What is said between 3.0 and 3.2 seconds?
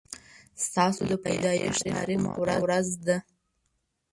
ده